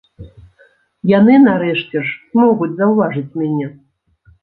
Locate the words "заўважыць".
2.83-3.29